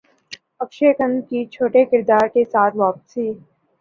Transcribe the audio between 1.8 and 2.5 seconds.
کردار کے